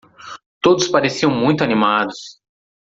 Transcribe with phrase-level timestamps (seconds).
[0.63, 2.41] Todos pareciam muito animados.